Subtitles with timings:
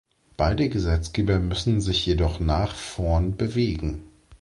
[0.35, 4.05] Beide Gesetzgeber müssen sich jedoch nach vorn bewegen.